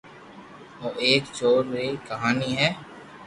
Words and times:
او 0.79 0.87
ايڪ 1.03 1.23
چور 1.37 1.61
ري 1.73 1.87
ڪياني 2.09 2.51
ھي 2.59 2.69